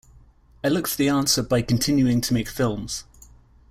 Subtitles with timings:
[0.63, 3.03] I look for the answer by continuing to make films.